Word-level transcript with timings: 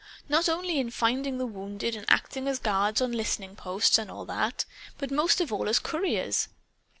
Not 0.27 0.49
only 0.49 0.79
in 0.79 0.89
finding 0.89 1.37
the 1.37 1.45
wounded 1.45 1.95
and 1.95 2.07
acting 2.09 2.47
as 2.47 2.57
guards 2.57 3.01
on 3.03 3.11
listening 3.11 3.55
posts, 3.55 3.99
and 3.99 4.09
all 4.09 4.25
that, 4.25 4.65
but 4.97 5.11
most 5.11 5.39
of 5.39 5.53
all 5.53 5.69
as 5.69 5.77
couriers. 5.77 6.47